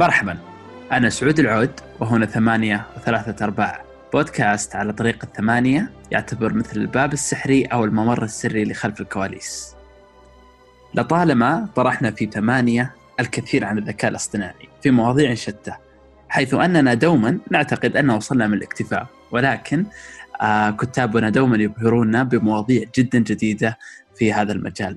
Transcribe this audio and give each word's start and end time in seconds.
مرحبا. 0.00 0.38
أنا 0.92 1.10
سعود 1.10 1.38
العود 1.38 1.70
وهنا 2.00 2.26
ثمانية 2.26 2.86
وثلاثة 2.96 3.44
أرباع. 3.44 3.82
بودكاست 4.12 4.76
على 4.76 4.92
طريق 4.92 5.24
الثمانية 5.24 5.90
يعتبر 6.10 6.54
مثل 6.54 6.80
الباب 6.80 7.12
السحري 7.12 7.64
أو 7.64 7.84
الممر 7.84 8.22
السري 8.22 8.64
لخلف 8.64 9.00
الكواليس. 9.00 9.74
لطالما 10.94 11.68
طرحنا 11.76 12.10
في 12.10 12.26
ثمانية 12.26 12.94
الكثير 13.20 13.64
عن 13.64 13.78
الذكاء 13.78 14.10
الاصطناعي 14.10 14.68
في 14.82 14.90
مواضيع 14.90 15.34
شتى 15.34 15.72
حيث 16.28 16.54
أننا 16.54 16.94
دوما 16.94 17.38
نعتقد 17.50 17.96
أن 17.96 18.10
وصلنا 18.10 18.46
من 18.46 18.54
الاكتفاء. 18.54 19.06
ولكن 19.30 19.86
آه 20.42 20.70
كتابنا 20.70 21.30
دوما 21.30 21.56
يبهرونا 21.56 22.22
بمواضيع 22.22 22.84
جدا 22.96 23.18
جديدة 23.18 23.78
في 24.16 24.32
هذا 24.32 24.52
المجال. 24.52 24.96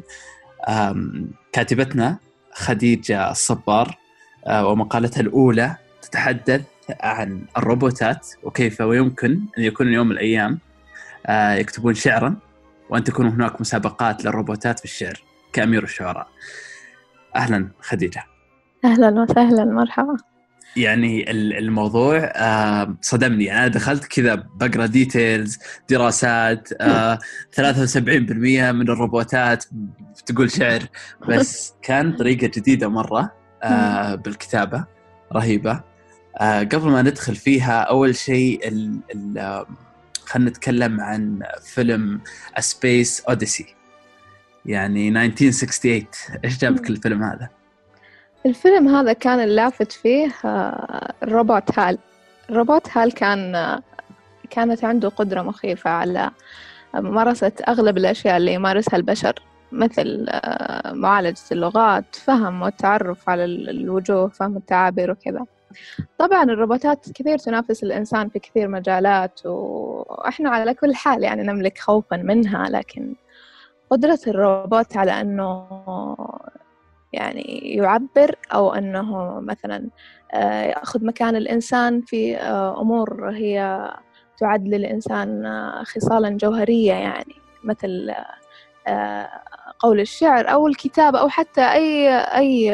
كاتبتنا 1.54 2.18
خديجة 2.54 3.32
الصبار 3.32 4.03
ومقالتها 4.52 5.22
الأولى 5.22 5.76
تتحدث 6.02 6.62
عن 7.02 7.46
الروبوتات 7.58 8.28
وكيف 8.44 8.82
ويمكن 8.82 9.40
أن 9.58 9.64
يكون 9.64 9.94
يوم 9.94 10.08
من 10.08 10.12
الأيام 10.12 10.60
آه 11.26 11.54
يكتبون 11.54 11.94
شعرا 11.94 12.36
وأن 12.90 13.04
تكون 13.04 13.26
هناك 13.26 13.62
مسابقات 13.62 14.26
للروبوتات 14.26 14.80
في 14.80 14.86
الشعر 14.86 15.24
كأمير 15.54 15.84
الشعراء. 15.84 16.28
أهلا 17.36 17.68
خديجة. 17.82 18.24
أهلا 18.86 19.22
وسهلا 19.22 19.66
مرحبا. 19.66 20.18
يعني 20.76 21.32
الموضوع 21.32 22.34
صدمني. 23.02 23.46
يعني 23.46 23.60
أنا 23.60 23.68
دخلت 23.68 24.06
كذا 24.06 24.36
بقرأ 24.36 24.86
ديتيلز 24.86 25.60
دراسات 25.90 26.70
73% 26.74 26.82
من 28.72 28.90
الروبوتات 28.90 29.66
تقول 30.26 30.52
شعر. 30.52 30.82
بس 31.30 31.74
كان 31.82 32.14
طريقة 32.14 32.48
جديدة 32.48 32.88
مرة. 32.88 33.43
بالكتابة 34.16 34.86
رهيبة. 35.34 35.82
قبل 36.42 36.90
ما 36.90 37.02
ندخل 37.02 37.36
فيها 37.36 37.82
أول 37.82 38.16
شيء 38.16 38.60
خلينا 40.26 40.50
نتكلم 40.50 41.02
عن 41.02 41.40
فيلم 41.64 42.22
Space 42.60 43.22
Odyssey 43.22 43.76
يعني 44.66 45.08
1968 45.08 46.06
إيش 46.46 46.58
جابك 46.58 46.90
الفيلم 46.90 47.24
هذا؟ 47.24 47.50
الفيلم 48.46 48.88
هذا 48.88 49.14
كان 49.14 49.40
اللافت 49.40 49.92
فيه 49.92 50.32
آه، 50.46 51.14
الروبوت 51.24 51.80
هال. 51.80 51.98
الروبوت 52.50 52.98
هال 52.98 53.12
كان 53.12 53.56
آه، 53.56 53.82
كانت 54.50 54.84
عنده 54.84 55.10
قدرة 55.10 55.42
مخيفة 55.42 55.90
على 55.90 56.32
ممارسة 56.96 57.52
أغلب 57.68 57.98
الأشياء 57.98 58.38
اللي 58.38 58.54
يمارسها 58.54 58.98
البشر. 58.98 59.34
مثل 59.74 60.26
آه، 60.30 60.94
معالجة 60.94 61.42
اللغات 61.52 62.16
فهم 62.16 62.62
والتعرف 62.62 63.30
على 63.30 63.46
الوجوه 63.46 64.28
فهم 64.28 64.58
التعابير 64.58 65.12
وكذا. 65.12 65.46
طبعا 66.18 66.44
الروبوتات 66.44 67.12
كثير 67.12 67.38
تنافس 67.38 67.84
الإنسان 67.84 68.30
في 68.30 68.40
كثير 68.40 68.68
مجالات 68.68 69.42
وإحنا 69.46 70.50
على 70.50 70.74
كل 70.74 70.96
حال 70.96 71.24
يعني 71.24 71.44
نملك 71.44 71.78
خوفا 71.78 72.18
منها 72.18 72.70
لكن 72.70 73.16
قدرة 73.90 74.20
الروبوت 74.28 74.98
على 74.98 75.12
أنه 75.22 75.68
يعني 77.14 77.42
يعبر 77.76 78.36
أو 78.54 78.74
أنه 78.74 79.40
مثلا 79.40 79.90
آه، 80.34 80.64
يأخذ 80.64 81.06
مكان 81.06 81.36
الإنسان 81.36 82.02
في 82.02 82.38
آه، 82.38 82.82
أمور 82.82 83.30
هي 83.30 83.90
تعد 84.38 84.68
للإنسان 84.68 85.46
خصالا 85.84 86.30
جوهرية 86.30 86.94
يعني 86.94 87.36
مثل 87.64 88.14
قول 89.84 90.00
الشعر 90.00 90.52
أو 90.52 90.68
الكتابة 90.68 91.20
أو 91.20 91.30
حتى 91.30 91.62
أي 91.62 92.18
أي 92.18 92.72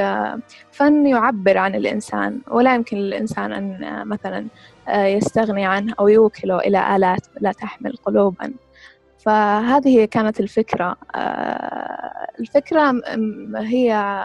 فن 0.71 1.07
يعبر 1.07 1.57
عن 1.57 1.75
الإنسان 1.75 2.41
ولا 2.47 2.75
يمكن 2.75 2.97
للإنسان 2.97 3.53
أن 3.53 4.07
مثلا 4.07 4.47
يستغني 4.89 5.65
عنه 5.65 5.93
أو 5.99 6.08
يوكله 6.08 6.59
إلى 6.59 6.95
آلات 6.95 7.21
لا 7.42 7.52
تحمل 7.52 7.95
قلوبا. 8.05 8.53
فهذه 9.20 10.05
كانت 10.05 10.39
الفكرة. 10.39 10.95
الفكرة 12.39 13.02
هي 13.55 14.23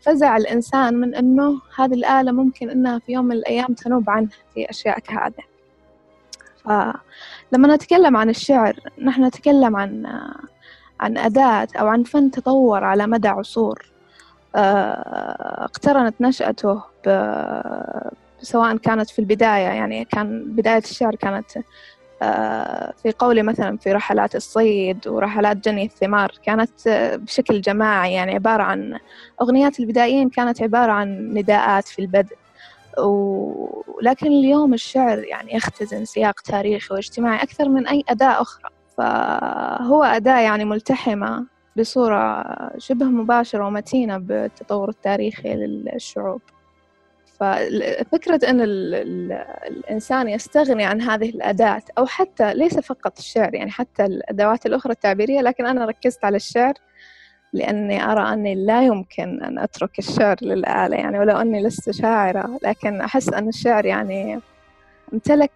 فزع 0.00 0.36
الإنسان 0.36 0.94
من 0.94 1.14
أنه 1.14 1.60
هذه 1.76 1.94
الآلة 1.94 2.32
ممكن 2.32 2.70
أنها 2.70 2.98
في 2.98 3.12
يوم 3.12 3.24
من 3.24 3.32
الأيام 3.32 3.74
تنوب 3.74 4.10
عنه 4.10 4.28
في 4.54 4.70
أشياء 4.70 4.98
كهذه. 4.98 5.44
فلما 6.64 7.74
نتكلم 7.74 8.16
عن 8.16 8.30
الشعر 8.30 8.80
نحن 9.02 9.24
نتكلم 9.24 9.76
عن 9.76 10.06
عن 11.00 11.18
أداة 11.18 11.68
أو 11.76 11.86
عن 11.86 12.02
فن 12.02 12.30
تطور 12.30 12.84
على 12.84 13.06
مدى 13.06 13.28
عصور. 13.28 13.86
اقترنت 14.54 16.14
نشأته 16.20 16.82
سواء 18.42 18.76
كانت 18.76 19.10
في 19.10 19.18
البداية 19.18 19.66
يعني 19.66 20.04
كان 20.04 20.44
بداية 20.46 20.78
الشعر 20.78 21.14
كانت 21.14 21.46
آه، 22.22 22.92
في 23.02 23.12
قولي 23.18 23.42
مثلا 23.42 23.76
في 23.76 23.92
رحلات 23.92 24.36
الصيد 24.36 25.08
ورحلات 25.08 25.56
جني 25.56 25.84
الثمار 25.84 26.32
كانت 26.44 26.86
آه، 26.86 27.16
بشكل 27.16 27.60
جماعي 27.60 28.12
يعني 28.12 28.34
عبارة 28.34 28.62
عن 28.62 28.98
أغنيات 29.42 29.80
البدائيين 29.80 30.28
كانت 30.28 30.62
عبارة 30.62 30.92
عن 30.92 31.30
نداءات 31.34 31.88
في 31.88 31.98
البدء. 31.98 32.36
ولكن 32.98 34.26
اليوم 34.26 34.74
الشعر 34.74 35.18
يعني 35.18 35.54
يختزن 35.54 36.04
سياق 36.04 36.40
تاريخي 36.40 36.94
واجتماعي 36.94 37.42
أكثر 37.42 37.68
من 37.68 37.86
أي 37.86 38.04
أداة 38.08 38.40
أخرى. 38.42 38.70
فهو 38.96 40.02
أداة 40.04 40.40
يعني 40.40 40.64
ملتحمة 40.64 41.46
بصورة 41.76 42.44
شبه 42.78 43.06
مباشرة 43.06 43.66
ومتينة 43.66 44.18
بالتطور 44.18 44.88
التاريخي 44.88 45.54
للشعوب. 45.54 46.40
ففكرة 47.40 48.50
أن 48.50 48.60
ال 48.60 48.94
ال 48.94 49.32
الإنسان 49.68 50.28
يستغني 50.28 50.84
عن 50.84 51.00
هذه 51.00 51.28
الأداة 51.28 51.82
أو 51.98 52.06
حتى 52.06 52.54
ليس 52.54 52.78
فقط 52.78 53.18
الشعر 53.18 53.54
يعني 53.54 53.70
حتى 53.70 54.04
الأدوات 54.04 54.66
الأخرى 54.66 54.92
التعبيرية 54.92 55.40
لكن 55.40 55.66
أنا 55.66 55.84
ركزت 55.84 56.24
على 56.24 56.36
الشعر 56.36 56.74
لأني 57.52 58.12
أرى 58.12 58.32
أني 58.32 58.54
لا 58.54 58.82
يمكن 58.82 59.42
أن 59.42 59.58
أترك 59.58 59.98
الشعر 59.98 60.36
للآلة 60.42 60.96
يعني 60.96 61.18
ولو 61.18 61.36
أني 61.36 61.62
لست 61.62 61.90
شاعرة 61.90 62.58
لكن 62.62 63.00
أحس 63.00 63.28
أن 63.32 63.48
الشعر 63.48 63.84
يعني 63.86 64.40
امتلك 65.12 65.52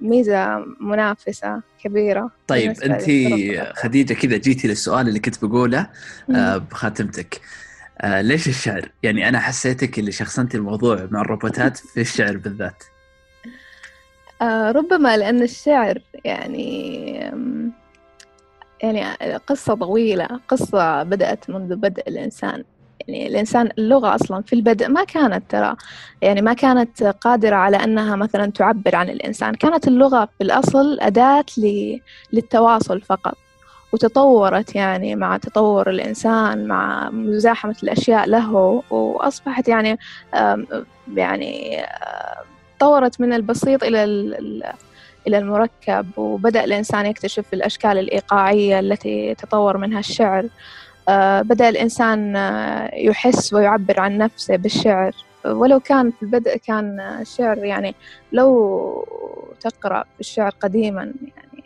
ميزة 0.00 0.64
منافسة 0.80 1.62
كبيرة 1.84 2.30
طيب 2.46 2.70
أنت 2.70 3.02
خديجة 3.78 4.14
كذا 4.14 4.36
جيتي 4.36 4.68
للسؤال 4.68 5.08
اللي 5.08 5.20
كنت 5.20 5.44
بقوله 5.44 5.90
آه، 6.34 6.56
بخاتمتك. 6.56 7.40
آه 8.00 8.20
ليش 8.20 8.48
الشعر؟ 8.48 8.88
يعني 9.02 9.28
أنا 9.28 9.40
حسيتك 9.40 9.98
اللي 9.98 10.12
شخصنتي 10.12 10.56
الموضوع 10.56 11.08
مع 11.10 11.20
الروبوتات 11.20 11.76
في 11.94 12.00
الشعر 12.00 12.36
بالذات. 12.36 12.84
آه 14.42 14.70
ربما 14.70 15.16
لأن 15.16 15.42
الشعر 15.42 15.98
يعني 16.24 17.14
يعني 18.82 19.36
قصة 19.46 19.74
طويلة 19.74 20.28
قصة 20.48 21.02
بدأت 21.02 21.50
منذ 21.50 21.76
بدء 21.76 22.08
الإنسان. 22.08 22.64
يعني 23.08 23.26
الإنسان 23.26 23.68
اللغة 23.78 24.14
أصلا 24.14 24.42
في 24.42 24.52
البدء 24.52 24.88
ما 24.88 25.04
كانت 25.04 25.50
ترى 25.50 25.76
يعني 26.22 26.42
ما 26.42 26.52
كانت 26.52 27.02
قادرة 27.02 27.56
على 27.56 27.76
أنها 27.76 28.16
مثلا 28.16 28.50
تعبر 28.52 28.96
عن 28.96 29.10
الإنسان. 29.10 29.54
كانت 29.54 29.88
اللغة 29.88 30.28
في 30.38 30.44
الأصل 30.44 31.00
أداة 31.00 31.44
للتواصل 32.32 33.00
فقط 33.00 33.34
وتطورت 33.92 34.74
يعني 34.74 35.16
مع 35.16 35.36
تطور 35.36 35.90
الإنسان 35.90 36.66
مع 36.66 37.10
مزاحمة 37.10 37.76
الأشياء 37.82 38.28
له 38.28 38.82
وأصبحت 38.90 39.68
يعني 39.68 39.98
يعني 41.14 41.82
تطورت 42.78 43.20
من 43.20 43.32
البسيط 43.32 43.84
إلى 43.84 44.04
إلى 45.26 45.38
المركب 45.38 46.06
وبدأ 46.16 46.64
الإنسان 46.64 47.06
يكتشف 47.06 47.44
الأشكال 47.54 47.98
الإيقاعية 47.98 48.80
التي 48.80 49.34
تطور 49.34 49.76
منها 49.76 49.98
الشعر. 49.98 50.48
بدأ 51.42 51.68
الإنسان 51.68 52.36
يحس 52.92 53.54
ويعبر 53.54 54.00
عن 54.00 54.18
نفسه 54.18 54.56
بالشعر. 54.56 55.12
ولو 55.46 55.80
كان 55.80 56.10
في 56.10 56.22
البدء 56.22 56.56
كان 56.56 57.00
الشعر 57.00 57.58
يعني 57.58 57.94
لو 58.32 59.06
تقرأ 59.60 60.04
الشعر 60.20 60.50
قديما 60.60 61.02
يعني 61.02 61.64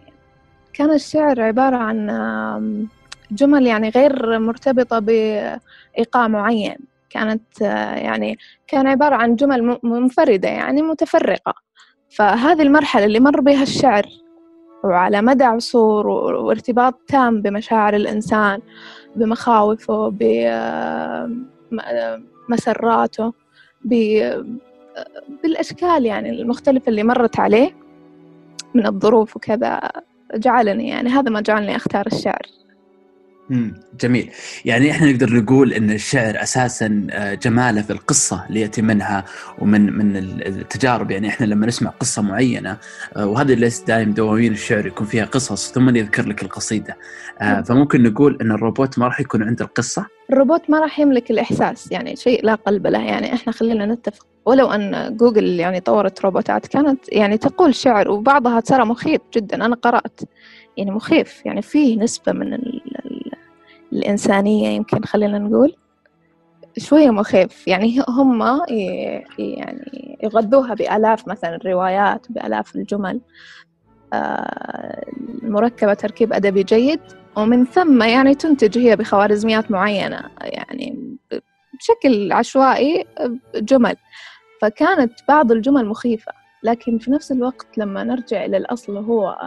كان 0.73 0.91
الشعر 0.91 1.41
عبارة 1.41 1.77
عن 1.77 2.87
جمل 3.31 3.67
يعني 3.67 3.89
غير 3.89 4.39
مرتبطة 4.39 4.99
بإيقاع 4.99 6.29
معين. 6.29 6.77
كانت 7.11 7.61
يعني 7.97 8.39
كان 8.67 8.87
عبارة 8.87 9.15
عن 9.15 9.37
جمل 9.37 9.79
منفردة 9.83 10.49
يعني 10.49 10.83
متفرقة. 10.83 11.55
فهذه 12.11 12.63
المرحلة 12.63 13.05
اللي 13.05 13.21
مر 13.21 13.41
بها 13.41 13.63
الشعر 13.63 14.07
وعلى 14.85 15.23
مدى 15.23 15.45
عصور 15.45 16.07
وارتباط 16.09 17.01
تام 17.09 17.43
بمشاعر 17.43 17.97
الإنسان 17.97 18.61
بمخاوفه 19.17 20.09
بمسراته 22.49 23.33
بالأشكال 25.43 26.07
يعني 26.07 26.31
المختلفة 26.31 26.89
اللي 26.89 27.03
مرت 27.03 27.41
عليه 27.41 27.77
من 28.75 28.87
الظروف 28.87 29.37
وكذا 29.37 29.81
جعلني 30.35 30.89
يعني 30.89 31.09
هذا 31.09 31.31
ما 31.31 31.41
جعلني 31.41 31.77
أختار 31.77 32.07
الشعر. 32.07 32.43
جميل. 34.01 34.31
يعني 34.65 34.91
إحنا 34.91 35.13
نقدر 35.13 35.33
نقول 35.33 35.73
إن 35.73 35.91
الشعر 35.91 36.43
أساسا 36.43 37.07
آه، 37.11 37.35
جماله 37.35 37.83
في 37.83 37.93
القصة 37.93 38.47
اللي 38.49 38.61
يأتي 38.61 38.83
منها 38.83 39.25
ومن 39.59 39.93
من 39.93 40.17
التجارب. 40.17 41.11
يعني 41.11 41.29
إحنا 41.29 41.47
لما 41.47 41.67
نسمع 41.67 41.91
قصة 41.91 42.23
معينة 42.23 42.77
آه، 43.17 43.27
وهذا 43.27 43.55
ليس 43.55 43.81
دائم 43.81 44.13
دواوين 44.13 44.53
الشعر 44.53 44.87
يكون 44.87 45.07
فيها 45.07 45.25
قصص 45.25 45.73
ثم 45.73 45.97
يذكر 45.97 46.29
لك 46.29 46.43
القصيدة. 46.43 46.97
آه، 47.41 47.61
فممكن 47.61 48.03
نقول 48.03 48.39
إن 48.41 48.53
الروبوت 48.53 48.99
ما 48.99 49.07
راح 49.07 49.21
يكون 49.21 49.43
عنده 49.43 49.65
القصة؟ 49.65 50.07
الروبوت 50.33 50.71
ما 50.71 50.81
راح 50.81 50.99
يملك 51.01 51.31
الإحساس. 51.31 51.93
يعني 51.93 52.17
شيء 52.17 52.45
لا 52.45 52.55
قلب 52.55 52.87
له. 52.87 53.05
يعني 53.05 53.35
إحنا 53.35 53.53
خلينا 53.53 53.87
نتفق. 53.87 54.27
ولو 54.47 54.71
أن 54.71 55.17
جوجل 55.17 55.61
يعني 55.61 55.81
طورت 55.81 56.25
روبوتات 56.25 56.67
كانت 56.67 56.99
يعني 57.13 57.39
تقول 57.39 57.75
شعر 57.75 58.11
وبعضها 58.11 58.61
ترى 58.61 58.85
مخيف 58.85 59.21
جدا. 59.35 59.67
أنا 59.67 59.75
قرأت. 59.75 60.21
يعني 60.77 60.91
مخيف. 60.91 61.43
يعني 61.45 61.63
فيه 61.63 61.99
نسبة 61.99 62.33
من 62.33 62.59
الإنسانية 63.93 64.69
يمكن 64.69 65.05
خلينا 65.05 65.39
نقول 65.39 65.77
شوية 66.79 67.11
مخيف. 67.11 67.69
يعني 67.69 68.03
هم 68.09 68.43
يعني 69.39 70.19
يغذوها 70.23 70.75
بآلاف 70.75 71.29
مثلا 71.29 71.57
الروايات 71.57 72.27
بآلاف 72.31 72.77
الجمل. 72.77 73.21
آه، 74.13 75.05
مركبة 75.43 75.95
تركيب 75.95 76.33
أدبي 76.33 76.63
جيد 76.63 77.01
ومن 77.37 77.65
ثم 77.65 78.03
يعني 78.03 78.35
تنتج 78.35 78.79
هي 78.79 78.97
بخوارزميات 78.97 79.71
معينة 79.71 80.23
يعني 80.41 81.17
بشكل 81.79 82.33
عشوائي 82.33 83.05
جمل 83.55 83.97
فكانت 84.61 85.13
بعض 85.29 85.53
الجمل 85.53 85.87
مخيفة. 85.87 86.33
لكن 86.63 86.99
في 86.99 87.11
نفس 87.11 87.33
الوقت 87.33 87.79
لما 87.79 88.05
نرجع 88.05 88.45
إلى 88.45 88.57
الأصل 88.57 88.97
هو 88.97 89.39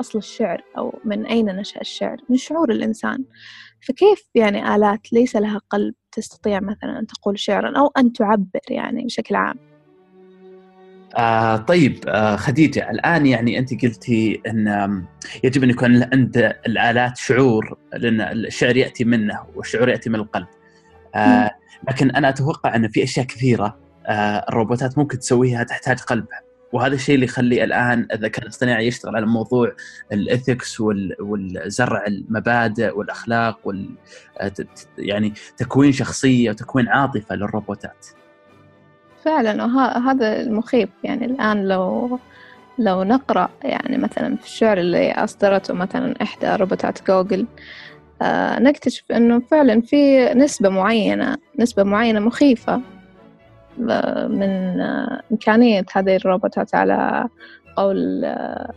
أصل 0.00 0.18
الشعر 0.18 0.62
أو 0.78 0.98
من 1.04 1.26
أين 1.26 1.46
نشأ 1.46 1.80
الشعر؟ 1.80 2.16
من 2.28 2.36
شعور 2.36 2.70
الإنسان. 2.70 3.24
فكيف 3.80 4.28
يعني 4.34 4.74
آلات 4.74 5.12
ليس 5.12 5.36
لها 5.36 5.60
قلب 5.70 5.94
تستطيع 6.12 6.60
مثلا 6.60 6.98
أن 6.98 7.06
تقول 7.06 7.38
شعرا 7.38 7.78
أو 7.78 7.92
أن 7.98 8.12
تعبر 8.12 8.60
يعني 8.70 9.04
بشكل 9.04 9.34
عام؟ 9.34 9.56
آه 11.16 11.56
طيب 11.56 11.98
آه 12.08 12.36
خديجة 12.36 12.90
الآن 12.90 13.26
يعني 13.26 13.58
أنت 13.58 13.84
قلتي 13.84 14.42
أن 14.46 15.04
يجب 15.44 15.62
أن 15.62 15.70
يكون 15.70 16.02
عند 16.02 16.54
الآلات 16.66 17.16
شعور 17.16 17.78
لأن 17.92 18.20
الشعر 18.20 18.76
يأتي 18.76 19.04
منه 19.04 19.40
والشعور 19.56 19.88
يأتي 19.88 20.10
من 20.10 20.16
القلب. 20.16 20.46
آه 21.14 21.50
لكن 21.88 22.10
أنا 22.10 22.28
أتوقع 22.28 22.76
أن 22.76 22.88
في 22.88 23.02
أشياء 23.02 23.26
كثيرة 23.26 23.78
آه 24.06 24.44
الروبوتات 24.48 24.98
ممكن 24.98 25.18
تسويها 25.18 25.64
تحتاج 25.64 25.98
قلب 26.00 26.26
وهذا 26.72 26.94
الشيء 26.94 27.14
اللي 27.14 27.26
يخلي 27.26 27.64
الآن 27.64 28.08
الذكاء 28.12 28.44
الاصطناعي 28.44 28.86
يشتغل 28.86 29.16
على 29.16 29.26
موضوع 29.26 29.72
الإثكس 30.12 30.80
والزرع 31.20 32.06
المبادئ 32.06 32.98
والأخلاق 32.98 33.58
وال 33.64 33.88
يعني 34.98 35.32
تكوين 35.56 35.92
شخصية 35.92 36.50
وتكوين 36.50 36.88
عاطفة 36.88 37.34
للروبوتات. 37.34 38.06
فعلا 39.24 39.64
وهذا 39.64 40.40
المخيف 40.40 40.88
يعني 41.04 41.24
الآن 41.24 41.68
لو 41.68 42.18
لو 42.78 43.02
نقرأ 43.02 43.48
يعني 43.62 43.98
مثلا 43.98 44.36
في 44.36 44.44
الشعر 44.44 44.78
اللي 44.78 45.12
أصدرته 45.12 45.74
مثلا 45.74 46.14
إحدى 46.22 46.46
روبوتات 46.56 47.06
جوجل 47.06 47.46
آه 48.22 48.58
نكتشف 48.58 49.12
إنه 49.12 49.40
فعلا 49.40 49.80
في 49.80 50.28
نسبة 50.34 50.68
معينة 50.68 51.36
نسبة 51.58 51.82
معينة 51.82 52.20
مخيفة 52.20 52.80
من 54.28 54.80
إمكانية 55.32 55.84
هذه 55.92 56.16
الروبوتات 56.16 56.74
على 56.74 57.28
قول 57.76 58.24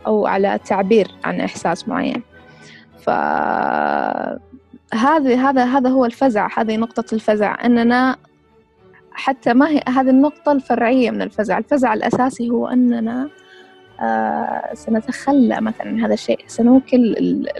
أو 0.08 0.28
على 0.28 0.56
التعبير 0.56 1.08
عن 1.24 1.42
إحساس 1.42 1.88
معين. 1.88 2.22
فهذا 3.00 4.42
هذا 5.36 5.66
هذا 5.66 5.90
هو 5.90 6.06
الفزع 6.06 6.50
هذه 6.58 6.78
نقطة 6.78 7.14
الفزع. 7.14 7.66
أننا 7.66 8.16
حتى 9.12 9.54
ما 9.54 9.70
هي 9.70 9.82
هذه 9.88 10.10
النقطة 10.10 10.52
الفرعية 10.52 11.12
من 11.12 11.22
الفزع. 11.22 11.58
الفزع 11.58 11.94
الأساسي 11.94 12.50
هو 12.50 12.68
أننا 12.68 13.30
آه 14.02 14.74
سنتخلى 14.74 15.62
مثلا 15.62 16.06
هذا 16.06 16.14
الشيء. 16.14 16.40
سنوكل 16.48 17.16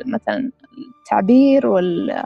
مثلا 0.06 0.52
التعبير 0.78 1.68
وال 1.68 2.24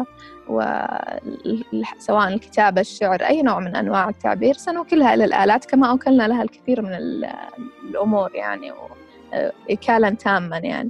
وسواء 0.48 2.28
الكتابة 2.28 2.82
الشعر 2.82 3.22
أي 3.22 3.42
نوع 3.42 3.60
من 3.60 3.76
أنواع 3.76 4.10
التعبير 4.10 4.54
سنوكلها 4.54 5.14
إلى 5.14 5.26
الآلات 5.26 5.66
كما 5.66 5.88
أوكلنا 5.90 6.28
لها 6.28 6.44
الكثير 6.44 6.82
من 6.82 6.92
الأمور 7.90 8.36
يعني 8.36 8.72
إكالا 9.70 10.10
تاما 10.10 10.58
يعني. 10.58 10.90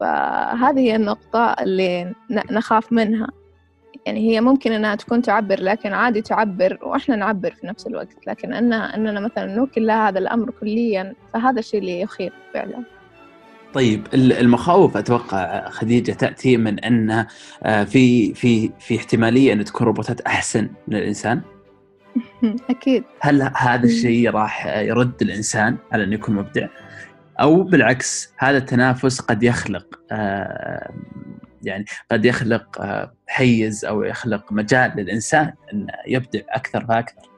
فهذه 0.00 0.80
هي 0.80 0.96
النقطة 0.96 1.52
اللي 1.60 2.14
نخاف 2.30 2.92
منها. 2.92 3.28
يعني 4.06 4.30
هي 4.30 4.40
ممكن 4.40 4.72
إنها 4.72 4.94
تكون 4.94 5.22
تعبر 5.22 5.60
لكن 5.60 5.92
عادي 5.92 6.22
تعبر 6.22 6.78
وإحنا 6.82 7.16
نعبر 7.16 7.50
في 7.50 7.66
نفس 7.66 7.86
الوقت. 7.86 8.26
لكن 8.26 8.54
إنها 8.54 8.96
إننا 8.96 9.20
مثلا 9.20 9.46
نوكل 9.46 9.86
لها 9.86 10.08
هذا 10.08 10.18
الأمر 10.18 10.50
كليا 10.50 11.14
فهذا 11.34 11.58
الشيء 11.58 11.80
اللي 11.80 12.00
يخيف 12.00 12.32
فعلا. 12.54 12.84
طيب 13.74 14.06
المخاوف 14.14 14.96
أتوقع 14.96 15.68
خديجة 15.70 16.12
تأتي 16.12 16.56
من 16.56 16.78
أن 16.78 17.26
آه، 17.62 17.84
في 17.84 18.34
في 18.34 18.70
في 18.78 18.96
احتمالية 18.96 19.52
أن 19.52 19.64
تكون 19.64 19.86
روبوتات 19.86 20.20
أحسن 20.20 20.68
من 20.88 20.96
الإنسان؟ 20.96 21.40
أكيد. 22.70 23.04
هل 23.20 23.50
هذا 23.56 23.84
الشيء 23.84 24.30
راح 24.30 24.66
يرد 24.66 25.22
الإنسان 25.22 25.76
على 25.92 26.04
انه 26.04 26.14
يكون 26.14 26.34
مبدع؟ 26.34 26.68
أو 27.40 27.62
بالعكس 27.62 28.32
هذا 28.38 28.56
التنافس 28.56 29.20
قد 29.20 29.42
يخلق 29.42 30.00
آه، 30.12 30.92
يعني 31.62 31.84
قد 32.10 32.24
يخلق 32.24 32.80
آه، 32.80 33.14
حيز 33.26 33.84
أو 33.84 34.02
يخلق 34.02 34.52
مجال 34.52 34.92
للإنسان 34.96 35.52
انه 35.72 35.92
يبدع 36.06 36.40
أكثر 36.48 36.86
فأكثر. 36.86 37.31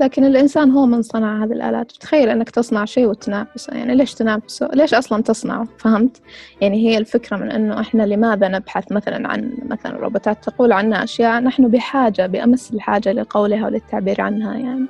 لكن 0.00 0.24
الإنسان 0.24 0.70
هو 0.70 0.86
من 0.86 1.02
صنع 1.02 1.44
هذه 1.44 1.52
الآلات. 1.52 1.92
تخيل 1.92 2.28
أنك 2.28 2.50
تصنع 2.50 2.84
شيء 2.84 3.06
وتنافسه 3.06 3.74
يعني 3.76 3.94
ليش 3.94 4.14
تنافسه؟ 4.14 4.68
ليش 4.74 4.94
أصلا 4.94 5.22
تصنعه؟ 5.22 5.68
فهمت؟ 5.78 6.20
يعني 6.60 6.88
هي 6.88 6.98
الفكرة 6.98 7.36
من 7.36 7.50
أنه 7.50 7.80
إحنا 7.80 8.02
لماذا 8.02 8.48
نبحث 8.48 8.92
مثلا 8.92 9.28
عن 9.28 9.58
مثلا 9.68 9.96
روبوتات 9.96 10.44
تقول 10.44 10.72
عنا 10.72 11.04
أشياء 11.04 11.40
نحن 11.40 11.68
بحاجة 11.68 12.26
بأمس 12.26 12.72
الحاجة 12.72 13.12
لقولها 13.12 13.66
وللتعبير 13.66 14.20
عنها 14.20 14.54
يعني 14.54 14.86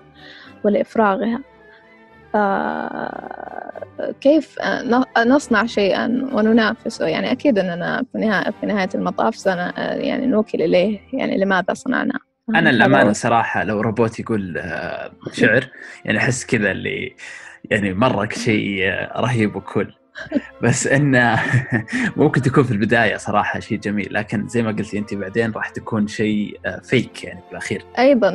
ولإفراغها. 0.64 1.40
كيف 4.20 4.58
نصنع 5.26 5.66
شيئا 5.66 6.28
وننافسه؟ 6.32 7.06
يعني 7.06 7.32
أكيد 7.32 7.58
أننا 7.58 8.04
في 8.12 8.18
نهاية, 8.18 8.50
في 8.60 8.66
نهاية 8.66 8.88
المطاف 8.94 9.36
سنة 9.36 9.72
يعني 9.78 10.26
نوكل 10.26 10.62
إليه. 10.62 11.00
يعني 11.12 11.38
لماذا 11.38 11.74
صنعناه؟ 11.74 12.18
أنا 12.48 12.70
الامانه 12.70 13.12
صراحة 13.12 13.64
لو 13.64 13.80
روبوت 13.80 14.20
يقول 14.20 14.58
آه، 14.58 15.10
شعر 15.32 15.68
يعني 16.04 16.18
أحس 16.18 16.46
كذا 16.46 16.70
اللي 16.70 17.16
يعني 17.70 17.94
مرة 17.94 18.28
شيء 18.32 18.82
آه، 18.82 19.20
رهيب 19.20 19.56
وكل 19.56 19.92
بس 20.62 20.86
انه 20.86 21.42
ممكن 22.16 22.42
تكون 22.42 22.64
في 22.64 22.70
البداية 22.70 23.16
صراحة 23.16 23.60
شيء 23.60 23.78
جميل 23.78 24.14
لكن 24.14 24.48
زي 24.48 24.62
ما 24.62 24.70
قلتي 24.70 24.98
انت 24.98 25.14
بعدين 25.14 25.52
راح 25.52 25.68
تكون 25.68 26.06
شيء 26.06 26.60
فيك 26.82 27.24
آه، 27.24 27.28
يعني 27.28 27.40
في 27.40 27.50
الأخير. 27.50 27.84
أيضا 27.98 28.30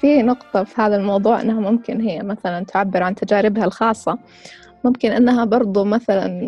في 0.00 0.22
نقطة 0.22 0.64
في 0.64 0.80
هذا 0.80 0.96
الموضوع 0.96 1.40
إنها 1.40 1.70
ممكن 1.70 2.00
هي 2.00 2.22
مثلا 2.22 2.64
تعبر 2.64 3.02
عن 3.02 3.14
تجاربها 3.14 3.64
الخاصة. 3.64 4.18
ممكن 4.84 5.12
إنها 5.12 5.44
برضو 5.44 5.84
مثلا 5.84 6.40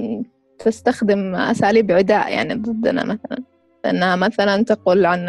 تستخدم 0.59 1.35
أساليب 1.35 1.93
عداء 1.93 2.33
يعني 2.33 2.55
ضدنا 2.55 3.05
مثلا. 3.05 3.39
إنها 3.87 4.17
مثلا 4.17 4.65
تقول 4.65 5.07
عن 5.07 5.29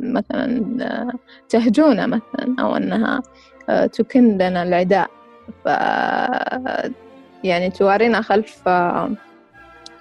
مثلا 0.00 1.12
تهجونا 1.48 2.06
مثلا 2.06 2.56
أو 2.60 2.76
أنها 2.76 3.22
آه، 3.68 3.86
تكن 3.86 4.34
لنا 4.38 4.62
العداء. 4.62 5.10
ف 5.64 5.68
يعني 7.44 7.70
توارينا 7.70 8.20
خلف 8.22 8.68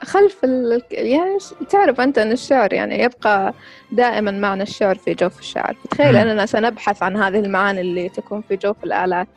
خلف 0.03 0.43
ال... 0.43 0.81
يعني 0.91 1.37
تعرف 1.69 2.01
أنت 2.01 2.17
أن 2.17 2.31
الشعر 2.31 2.73
يعني 2.73 3.03
يبقى 3.03 3.53
دائما 3.91 4.31
معنى 4.31 4.63
الشعر 4.63 4.95
في 4.95 5.13
جوف 5.13 5.39
الشعر. 5.39 5.75
تخيل 5.91 6.15
أننا 6.15 6.45
سنبحث 6.45 7.03
عن 7.03 7.17
هذه 7.17 7.39
المعاني 7.39 7.81
اللي 7.81 8.09
تكون 8.09 8.41
في 8.41 8.55
جوف 8.55 8.83
الآلات. 8.83 9.27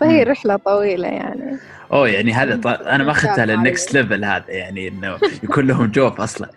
فهي 0.00 0.22
رحلة 0.22 0.56
طويلة 0.56 1.08
يعني. 1.08 1.58
أوه 1.92 2.08
يعني 2.08 2.32
هذا. 2.32 2.60
أنا 2.94 3.04
ما 3.04 3.10
أخذتها 3.10 3.46
لل 3.46 3.62
next 3.62 3.94
level 3.94 4.24
هذا 4.24 4.50
يعني 4.50 4.88
إنه 4.88 5.18
يكون 5.42 5.66
لهم 5.66 5.86
جوف 5.86 6.20
أصلا. 6.20 6.50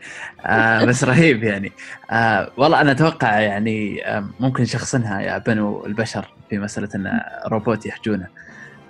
آه 0.46 0.86
بس 0.86 1.04
رهيب 1.04 1.44
يعني. 1.44 1.72
آه 2.12 2.52
والله 2.58 2.82
أنا 2.82 2.92
أتوقع 2.92 3.40
يعني 3.40 4.08
آه 4.08 4.26
ممكن 4.40 4.66
شخصنها 4.66 5.22
يا 5.22 5.38
بنو 5.38 5.86
البشر 5.86 6.34
في 6.50 6.58
مسألة 6.58 6.90
إن 6.96 7.22
روبوت 7.48 7.86
يحجونه. 7.86 8.28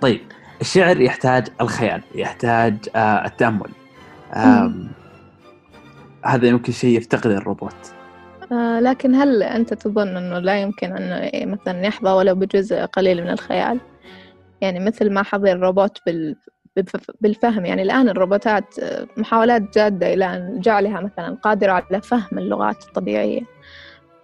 طيب 0.00 0.20
الشعر 0.60 1.00
يحتاج 1.00 1.46
الخيال 1.60 2.02
يحتاج 2.14 2.76
آه 2.96 3.26
التأمل. 3.26 3.70
آه 4.32 4.72
هذا 6.24 6.46
يمكن 6.46 6.72
شيء 6.72 6.96
يفتقده 6.96 7.36
الروبوت. 7.36 7.94
آه 8.52 8.80
لكن 8.80 9.14
هل 9.14 9.42
أنت 9.42 9.74
تظن 9.74 10.16
أنه 10.16 10.38
لا 10.38 10.60
يمكن 10.60 10.96
أنه 10.96 11.52
مثلا 11.52 11.86
يحظى 11.86 12.10
ولو 12.10 12.34
بجزء 12.34 12.84
قليل 12.84 13.24
من 13.24 13.30
الخيال؟ 13.30 13.80
يعني 14.60 14.80
مثل 14.80 15.10
ما 15.10 15.22
حظي 15.22 15.52
الروبوت 15.52 15.98
بالفهم. 17.20 17.64
يعني 17.64 17.82
الآن 17.82 18.08
الروبوتات 18.08 18.74
محاولات 19.16 19.74
جادة 19.74 20.14
إلى 20.14 20.24
أن 20.24 20.60
جعلها 20.60 21.00
مثلا 21.00 21.36
قادرة 21.42 21.72
على 21.72 22.00
فهم 22.00 22.38
اللغات 22.38 22.84
الطبيعية. 22.84 23.42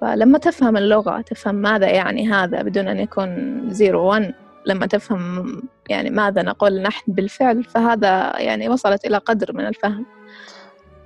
فلما 0.01 0.39
تفهم 0.39 0.77
اللغة 0.77 1.21
تفهم 1.21 1.55
ماذا 1.55 1.91
يعني 1.91 2.33
هذا 2.33 2.63
بدون 2.63 2.89
أن 2.89 2.99
يكون 2.99 3.61
زيرو 3.71 4.13
ون 4.13 4.33
لما 4.67 4.87
تفهم 4.87 5.63
يعني 5.89 6.11
ماذا 6.11 6.43
نقول 6.43 6.83
نحن 6.83 7.13
بالفعل 7.13 7.65
فهذا 7.65 8.33
يعني 8.41 8.69
وصلت 8.69 9.05
إلى 9.05 9.17
قدر 9.17 9.53
من 9.53 9.67
الفهم. 9.67 10.07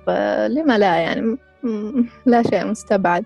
فلما 0.07 0.77
لا 0.77 0.95
يعني 0.95 1.37
لا 2.25 2.43
شيء 2.43 2.65
مستبعد. 2.65 3.25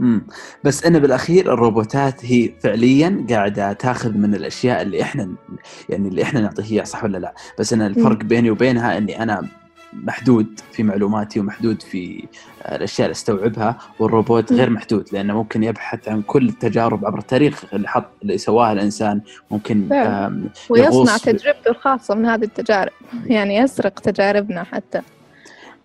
امم 0.00 0.26
بس 0.64 0.84
إنه 0.84 0.98
بالأخير 0.98 1.52
الروبوتات 1.54 2.24
هي 2.24 2.50
فعليا 2.62 3.26
قاعدة 3.30 3.72
تاخذ 3.72 4.12
من 4.16 4.34
الأشياء 4.34 4.82
اللي 4.82 5.02
إحنا 5.02 5.28
يعني 5.88 6.08
اللي 6.08 6.22
إحنا 6.22 6.40
نعطيه 6.40 6.64
اياها 6.72 6.84
صح 6.84 7.04
ولا 7.04 7.18
لا؟ 7.18 7.34
بس 7.58 7.72
أنا 7.72 7.86
الفرق 7.86 8.16
بيني 8.16 8.50
وبينها 8.50 8.98
إني 8.98 9.22
أنا 9.22 9.46
محدود 9.92 10.60
في 10.72 10.82
معلوماتي 10.82 11.40
ومحدود 11.40 11.82
في 11.82 12.24
الأشياء 12.68 13.06
اللي 13.06 13.12
أستوعبها 13.12 13.78
والروبوت 13.98 14.52
غير 14.52 14.70
محدود 14.70 15.08
لأنه 15.12 15.34
ممكن 15.34 15.62
يبحث 15.62 16.08
عن 16.08 16.22
كل 16.22 16.48
التجارب 16.48 17.06
عبر 17.06 17.18
التاريخ 17.18 17.64
اللي 17.74 17.88
حط 17.88 18.10
اللي 18.22 18.38
سواها 18.38 18.72
الإنسان 18.72 19.20
ممكن 19.50 19.88
ويصنع 20.70 21.16
تجربته 21.16 21.70
الخاصة 21.70 22.14
من 22.14 22.26
هذه 22.26 22.44
التجارب 22.44 22.92
يعني 23.26 23.56
يسرق 23.56 24.00
تجاربنا 24.00 24.64
حتى. 24.64 25.00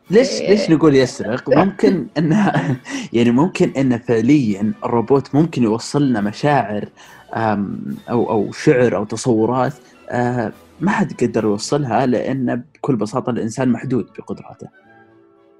ليش 0.09 0.41
إيه. 0.41 0.49
ليش 0.49 0.69
نقول 0.69 0.95
يسرق؟ 0.95 1.49
ممكن 1.59 2.07
إنه 2.17 2.51
يعني 3.13 3.31
ممكن 3.31 3.69
انه 3.77 3.97
فعليا 3.97 4.73
الروبوت 4.85 5.35
ممكن 5.35 5.63
يوصل 5.63 6.09
لنا 6.09 6.21
مشاعر 6.21 6.85
أو 7.33 8.29
أو 8.31 8.51
شعر 8.51 8.95
أو 8.95 9.03
تصورات 9.03 9.73
آه، 10.09 10.51
ما 10.79 10.91
حد 10.91 11.13
قدر 11.23 11.43
يوصلها 11.43 12.05
لأن 12.05 12.63
بكل 12.75 12.95
بساطة 12.95 13.29
الإنسان 13.29 13.69
محدود 13.69 14.07
بقدراته. 14.17 14.67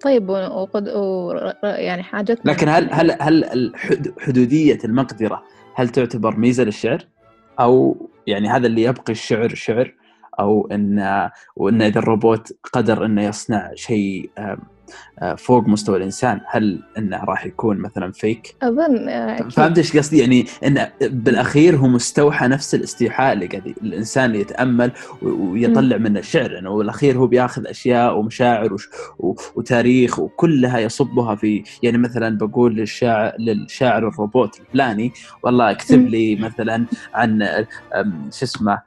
طيب 0.02 0.30
وقد 0.30 0.88
يعني 1.64 2.04
حاجتنا 2.04 2.52
لكن 2.52 2.70
هل 2.70 2.90
هل 2.92 3.12
هل 3.22 3.72
حدودية 4.20 4.78
المقدرة 4.86 5.44
هل 5.75 5.90
تعتبر 5.90 6.38
ميزة 6.38 6.64
للشعر؟ 6.64 7.06
أو 7.60 8.10
يعني 8.28 8.50
هذا 8.50 8.68
اللي 8.68 8.84
يبقي 8.84 9.14
الشعر 9.14 9.56
شعر 9.56 9.94
أو 10.39 10.68
إن 10.72 11.30
وإن 11.56 11.82
إذا 11.82 12.00
الروبوت 12.00 12.51
قدر 12.74 13.06
إنه 13.06 13.24
يصنع 13.24 13.72
شيء 13.75 14.30
آه، 15.20 15.36
فوق 15.36 15.68
مستوى 15.68 15.98
الإنسان 15.98 16.42
هل 16.48 16.84
إنه 16.98 17.24
راح 17.24 17.46
يكون 17.46 17.77
مثلا 17.77 18.12
فيك؟ 18.12 18.56
أظن 18.63 19.50
فهمت 19.50 19.77
إيش 19.77 19.98
قصدي؟ 19.98 20.20
يعني 20.20 20.46
انه 20.65 20.92
بالأخير 21.01 21.77
هو 21.77 21.88
مستوحى 21.88 22.48
نفس 22.48 22.75
الاستيحاء 22.75 23.34
اللي 23.34 23.48
قاعد 23.48 23.75
الإنسان 23.82 24.36
يتأمل 24.36 24.92
ويطلع 25.22 25.98
منه 25.98 26.20
الشعر 26.20 26.46
إنه 26.46 26.54
يعني 26.56 26.70
بالأخير 26.70 27.18
هو 27.18 27.27
بياخذ 27.27 27.68
أشياء 27.68 28.18
ومشاعر 28.18 28.75
وتاريخ 29.56 30.20
وكلها 30.20 30.80
يصبها 30.80 31.36
في 31.36 31.63
يعني 31.84 31.98
مثلا 31.98 32.38
بقول 32.38 32.75
للشاعر 32.75 33.34
للشاعر 33.39 34.08
الروبوت 34.08 34.60
الفلاني 34.60 35.12
والله 35.44 35.72
اكتب 35.72 36.08
لي 36.08 36.36
مثلا 36.36 36.86
عن 37.13 37.44
شو 38.32 38.46
اسمه 38.46 38.74
آه، 38.74 38.84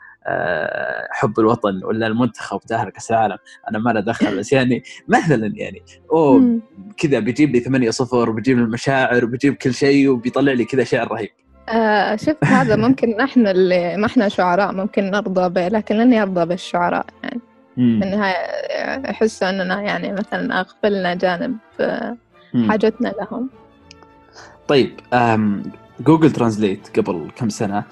حب 1.11 1.41
الوطن 1.41 1.85
ولا 1.85 2.07
المنتخب 2.07 2.61
تاهل 2.61 2.91
كأس 2.91 3.11
العالم. 3.11 3.37
أنا 3.71 3.79
ما 3.79 3.91
له 3.91 4.01
دخل 4.01 4.39
بس 4.39 4.53
يعني 4.53 4.83
مثلا 5.09 5.53
يعني 5.55 5.83
أوه 6.13 6.61
كذا 6.97 7.19
بيجيب 7.19 7.51
لي 7.51 7.61
8 7.61 7.91
0 7.91 8.31
وبيجيب 8.31 8.59
لي 8.59 8.65
المشاعر 8.65 9.25
وبيجيب 9.25 9.55
كل 9.55 9.75
شيء 9.75 10.09
وبيطلع 10.09 10.53
لي 10.53 10.65
كذا 10.65 10.85
شعر 10.85 11.13
رهيب. 11.13 11.31
آه 11.69 12.17
شوف 12.17 12.45
هذا 12.45 12.77
ممكن 12.87 13.17
نحن 13.17 13.47
اللي 13.47 13.97
ما 13.97 14.07
إحنا 14.07 14.29
شعراء 14.29 14.73
ممكن 14.73 15.11
نرضى 15.11 15.49
به 15.49 15.69
لكن 15.69 15.97
لن 15.97 16.13
يرضى 16.13 16.47
بالشعراء 16.47 17.07
يعني. 17.23 17.41
في 17.77 17.83
النهاية 17.83 18.35
أحس 19.11 19.43
أننا 19.43 19.83
يعني 19.83 20.13
مثلا 20.13 20.61
أغفلنا 20.61 21.15
جانب 21.15 21.57
آه، 21.81 22.17
حاجتنا 22.69 23.09
لهم. 23.09 23.51
طيب 24.69 25.01
جوجل 26.01 26.31
ترانزليت 26.31 26.99
قبل 26.99 27.31
كم 27.37 27.49
سنة 27.49 27.85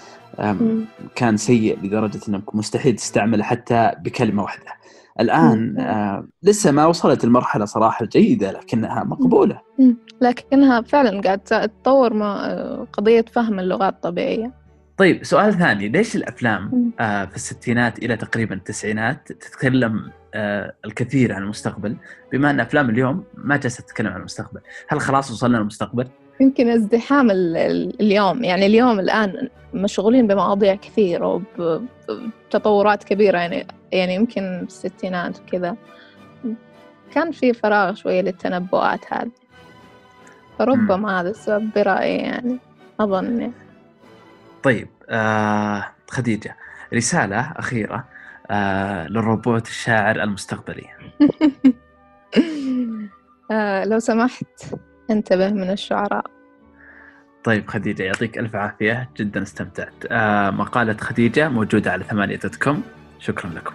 كان 1.14 1.36
سيء 1.36 1.78
لدرجة 1.82 2.20
إنك 2.28 2.54
مستحيل 2.54 2.96
تستعمله 2.96 3.44
حتى 3.44 3.92
بكلمة 3.98 4.42
واحدة. 4.42 4.76
الآن 5.20 5.78
آه 5.80 6.28
لسه 6.42 6.72
ما 6.72 6.86
وصلت 6.86 7.24
المرحلة 7.24 7.64
صراحة 7.64 8.02
الجيده 8.04 8.52
لكنها 8.52 9.04
مقبولة. 9.04 9.60
لكنها 10.20 10.80
فعلا 10.80 11.20
قاعد 11.20 11.38
تطور 11.38 12.12
ما 12.12 12.86
قضية 12.92 13.24
فهم 13.32 13.58
اللغات 13.58 13.94
الطبيعية. 13.94 14.52
طيب 14.96 15.24
سؤال 15.24 15.54
ثاني 15.54 15.88
ليش 15.88 16.16
الأفلام 16.16 16.92
آه 17.00 17.24
في 17.24 17.36
الستينات 17.36 17.98
إلى 17.98 18.16
تقريبا 18.16 18.54
التسعينات 18.54 19.32
تتكلم 19.32 20.10
آه 20.34 20.74
الكثير 20.84 21.32
عن 21.32 21.42
المستقبل 21.42 21.96
بما 22.32 22.50
أن 22.50 22.60
أفلام 22.60 22.90
اليوم 22.90 23.24
ما 23.34 23.56
جالسة 23.56 23.82
تتكلم 23.82 24.08
عن 24.08 24.20
المستقبل، 24.20 24.60
هل 24.88 25.00
خلاص 25.00 25.30
وصلنا 25.30 25.56
للمستقبل؟ 25.56 26.08
يمكن 26.40 26.68
ازدحام 26.68 27.30
اليوم. 27.30 28.44
يعني 28.44 28.66
اليوم 28.66 29.00
الآن 29.00 29.48
مشغولين 29.74 30.26
بمواضيع 30.26 30.74
كثيرة 30.74 31.42
وبتطورات 31.58 33.04
كبيرة. 33.04 33.38
يعني 33.38 33.66
يعني 33.92 34.14
يمكن 34.14 34.60
بالستينات 34.60 35.40
وكذا. 35.40 35.76
كان 37.12 37.32
في 37.32 37.52
فراغ 37.52 37.94
شوية 37.94 38.20
للتنبؤات 38.20 39.12
هذه. 39.12 39.30
فربما 40.58 41.20
هذا 41.20 41.30
السبب 41.30 41.70
برأيي 41.76 42.16
يعني. 42.16 42.58
أظن 43.00 43.40
يعني. 43.40 43.52
طيب 44.62 44.88
آه 45.08 45.84
خديجة 46.08 46.56
رسالة 46.94 47.52
أخيرة 47.56 48.04
آه 48.50 49.08
للروبوت 49.08 49.66
الشاعر 49.66 50.22
المستقبلي. 50.22 50.86
آه 53.50 53.84
لو 53.84 53.98
سمحت. 53.98 54.44
انتبه 55.10 55.50
من 55.50 55.70
الشعراء. 55.70 56.26
طيب 57.44 57.68
خديجة 57.68 58.02
يعطيك 58.02 58.38
ألف 58.38 58.56
عافية 58.56 59.10
جدا 59.16 59.42
استمتعت. 59.42 59.94
آه 60.10 60.50
مقالة 60.50 60.96
خديجة 60.96 61.48
موجودة 61.48 61.92
على 61.92 62.04
ثمانية 62.04 62.36
دوت 62.36 62.56
كوم. 62.56 62.82
شكرا 63.18 63.50
لكم. 63.50 63.74